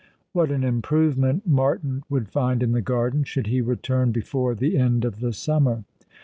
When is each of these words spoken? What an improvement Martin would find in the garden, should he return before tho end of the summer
What 0.31 0.49
an 0.49 0.63
improvement 0.63 1.45
Martin 1.45 2.01
would 2.09 2.27
find 2.27 2.63
in 2.63 2.71
the 2.71 2.81
garden, 2.81 3.23
should 3.23 3.45
he 3.45 3.61
return 3.61 4.11
before 4.11 4.55
tho 4.55 4.65
end 4.65 5.05
of 5.05 5.19
the 5.19 5.31
summer 5.31 5.83